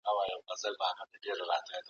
ایا 0.09 0.33
افغان 0.39 0.57
سوداګر 0.63 1.07
جلغوزي 1.25 1.55
اخلي؟ 1.59 1.79